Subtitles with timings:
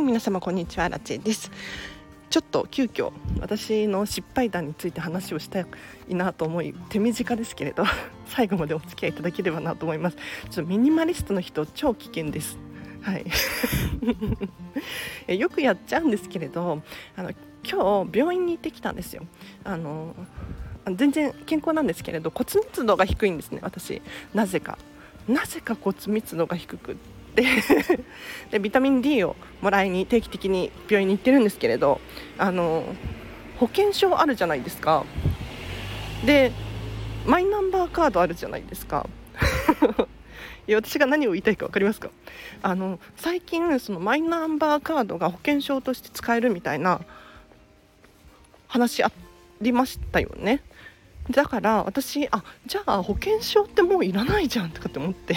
[0.00, 1.50] い皆様こんにちはラチェです。
[2.30, 5.66] ちょっと急遽私の失敗談について話をしたい
[6.14, 7.84] なと思い手短ですけれど
[8.26, 10.16] 最後までお付き合いいただければなと思います。
[10.48, 12.58] ちょっとミニマリストの人超危険です。
[13.02, 13.26] はい。
[15.38, 16.82] よくやっちゃうんですけれど
[17.16, 17.30] あの
[17.62, 19.26] 今日病院に行ってきたんですよ。
[19.64, 20.14] あの
[20.94, 24.00] 全然健康なんですけれど骨密度が低いんですね私。
[24.32, 24.78] なぜか。
[25.28, 26.92] なぜか骨密度が低く。
[26.92, 27.19] って
[28.50, 32.00] でビタミン D をもらいに定期的に病院に行ってるんですけれど
[32.38, 32.84] あの
[33.58, 35.04] 保険証あるじゃないですか。
[36.24, 36.52] で
[37.26, 39.06] マイナンバーカードあるじゃないですか。
[40.66, 42.10] いや私が何を言いたいか分かりますか？
[42.62, 47.00] あの最近そのマイナンバーカードが保険証として使えるみたいな
[48.68, 49.10] 話あ
[49.60, 50.62] りましたよね。
[51.30, 55.36] だから私あじゃあ保険証ってもういらないじゃんとかって思って。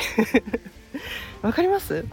[1.44, 2.06] わかります？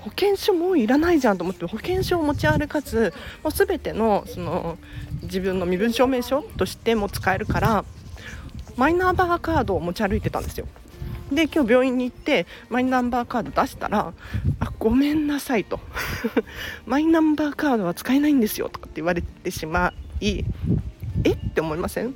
[0.00, 4.76] 保険証もういらないじゃんと思って保険証を持ち歩かずもう全てのその
[5.22, 7.84] 自分の身分証明書としても使えるから
[8.76, 10.66] マイナンバーカードを持ち歩いてたんですよ。
[11.32, 14.12] で今日病院に行ってマイナンバーカード出したら
[14.60, 15.80] 「あごめんなさい」と
[16.84, 20.44] 「マイナンバーカードは使えないんですよ」とかって言われてしまい
[21.24, 21.30] え？
[21.30, 22.14] って思いません？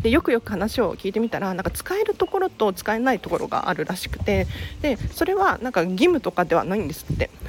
[0.00, 4.46] でよくよく話を聞いてみたらなんか使えるところと使えないところがあるらしくて
[4.82, 7.30] でそれはなんか義務とかではないんですって。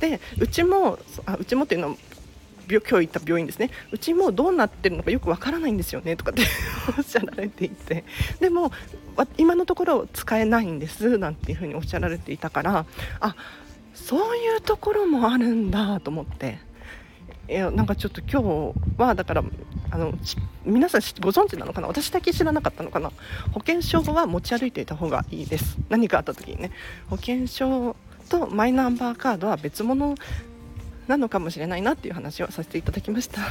[0.00, 1.96] でうちもあうちもっていうのは
[2.70, 3.70] 今日行った病院ですね。
[3.90, 6.42] うちもどうなってるのかよくわからないんですよねとかって
[6.96, 8.04] おっしゃられていて。
[8.40, 8.72] でも
[9.36, 12.86] 今のところ使えないんですなんていうふうにおっしゃられていたから
[13.20, 13.34] あ
[13.94, 16.69] そういうところもあるんだと思って。
[17.50, 19.42] いやなんかちょっと今日はだから
[19.90, 20.14] あの
[20.64, 21.88] 皆さんご存知なのかな？
[21.88, 23.10] 私だけ知らなかったのかな？
[23.52, 25.76] 保険証は持ち歩いていた方がいいです。
[25.88, 26.70] 何かあった時にね
[27.08, 27.96] 保険証
[28.28, 30.14] とマイナンバーカードは別物
[31.08, 33.40] なのかもしれないなっていう話をさせていただきました。
[33.42, 33.44] い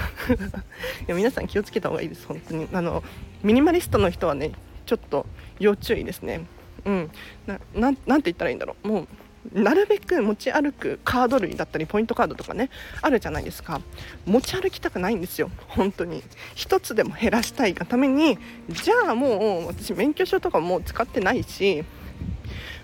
[1.08, 3.04] や皆さん気をつけた方がいいです本当にあの
[3.44, 4.54] ミニマリストの人はね
[4.86, 5.26] ちょっと
[5.60, 6.46] 要注意ですね
[6.86, 7.12] うん
[7.46, 9.08] ななんて言ったらいいんだろうもう
[9.54, 12.70] なるべく持ち歩くカード類だったりポイントカードとかね
[13.02, 13.82] あるじゃないですか。
[14.26, 15.50] 持ち歩きたくないんですよ。
[15.68, 16.24] 本当に。
[16.56, 18.38] 1つでも減らしたいがために
[18.70, 21.84] じゃあもう私免許証とかも使ってないし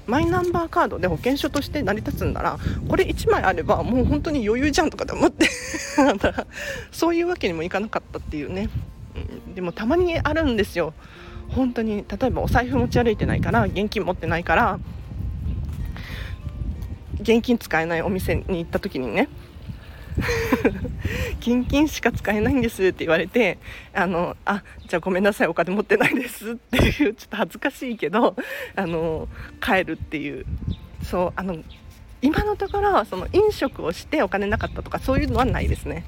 [0.08, 5.50] マイナンバーカードで保険証として成り立つんならこれ1枚あればもう本当に余裕じゃんとかで思って。
[6.92, 8.70] そういうわけにもいかなかったっていうね、
[9.54, 10.94] でもたまにあるんですよ。
[11.50, 12.06] 本当に。
[12.08, 14.80] 例えばお財布持ち歩いてないから現金持ってないから
[17.26, 19.28] 現金使えないお店に行った時にね
[21.40, 23.58] 現金しか使えないんですって言われて
[23.94, 28.36] あのあじゃあごめんなさいお金持ってないですっていうちょっと恥ずかしいけど
[28.76, 29.28] あの
[29.60, 30.46] 帰るっていう
[31.04, 31.58] そうあの
[32.22, 36.04] 今のところその飲食をしてお金なかったとかそういうのはないですね。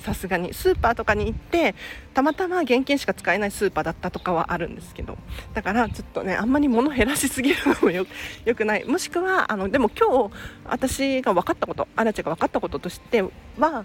[0.00, 0.54] さすがに。
[0.54, 1.74] スーパーとかに行って
[2.14, 5.16] たまたま現金しか使えないスーパーだったとかはあるんですけど。
[5.54, 8.06] だからちょっとねあんまり物減らしすぎるのもよ
[8.56, 8.84] くない。
[8.84, 10.34] もしくはあのでも今日
[10.64, 13.22] 私が分かったことアラチェが分かったこととして
[13.58, 13.84] は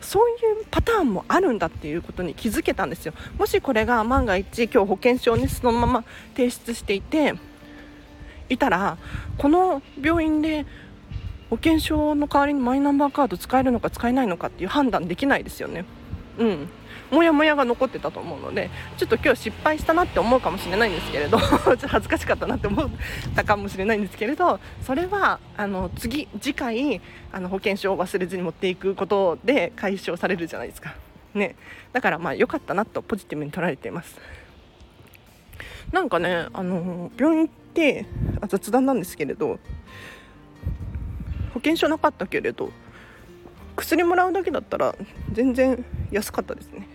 [0.00, 0.32] そうい
[0.62, 3.14] うパターンもあるんだっていうことに気づけたんですよ。
[3.38, 6.04] もしこれが万が一今日保険証にそのまま
[6.36, 7.34] 提出していて
[8.48, 8.98] いたら
[9.38, 10.66] この病院で
[11.54, 15.84] 保険証の代わりにマイナンバーカード使えるのか使えないのかっていう判断できないですよね。
[16.36, 16.68] うん。
[17.12, 22.88] もやもやが残ってたと思うのでちょっと今日失敗したなって思うかもしれないんですけれどちょっと恥ずかしかったなって思っ
[23.36, 27.00] たかもしれないんですけれどそれはあの次次回
[27.30, 30.94] あの保険証を忘れずに持っていくことで解消されるじゃないですか、
[31.34, 31.54] ね、
[31.92, 34.18] だからまあ良かったなとポジティブに捉えています。
[35.92, 38.06] なんかねあの病院って
[38.48, 39.60] 雑談なんですけれど
[41.54, 42.70] 保険証なかったけれど
[43.76, 44.94] 薬もらうだけだったら
[45.32, 46.86] 全然安かったですね。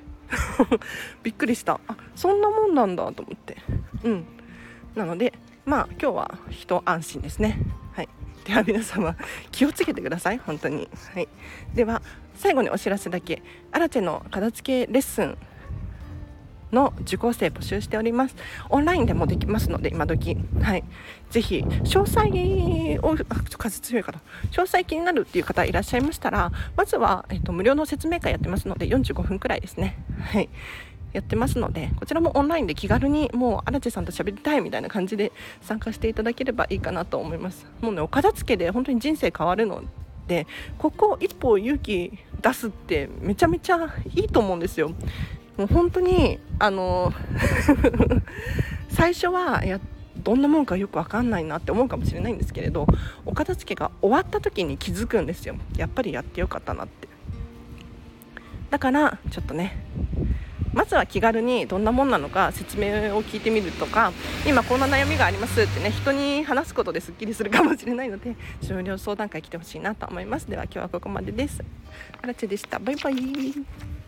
[1.24, 1.80] びっくりした。
[1.88, 3.58] あそんなもんなんだと思って。
[4.04, 4.26] うん。
[4.96, 5.34] なので
[5.66, 7.60] まあ今日は一安心ですね。
[7.94, 8.10] はい。
[8.46, 9.16] では皆様
[9.52, 10.38] 気をつけてください。
[10.38, 10.90] 本当に。
[11.14, 11.28] はい。
[11.74, 12.02] では
[12.36, 13.42] 最後にお知らせだけ。
[13.72, 15.38] アラチェの片付けレッスン
[16.72, 18.36] の受講生募集しております。
[18.70, 20.38] オンラインでもできますので今時。
[20.62, 20.84] はい。
[21.30, 23.16] ぜひ詳細を
[23.58, 24.20] 数強い方
[24.52, 29.98] 詳細気になるっていう方いらっしゃいましたらまずは、えっと、無料の説明会やってますので45分くらいですね。
[30.22, 30.50] はい。
[31.14, 35.32] やってますのでこちらもオンラインで気軽にもう荒地さんと喋りたいみたいな感じで
[35.62, 37.66] 参加していただければいいかなと思います。
[37.82, 39.84] もうねお片付けで本当に人生変わるの
[40.28, 40.46] で
[40.78, 43.78] ここ一歩勇気出すってめちゃめちゃ
[44.16, 44.92] いいと思うんですよ。
[45.60, 47.14] もう本当にあの
[48.90, 49.82] 最初はいや
[50.16, 52.88] どんなもんかよく分かんないなって思うかもしれないんですけれど
[53.26, 55.56] お片付けが終わった時に気づくんですよ。
[55.76, 57.10] やっぱりやってよかったなって。
[58.70, 59.84] だからちょっとね
[60.72, 64.14] まずは気軽にどんなもんなのか説明を聞いてみるとか
[64.48, 70.50] 今こんな悩みがありますってね人に話すことですっきりするかもしれないので終了相談会来てほしいなと思います。
[70.50, 71.62] では今日はここまでです。
[72.22, 72.80] あらちでした。
[72.80, 73.99] バイバイ。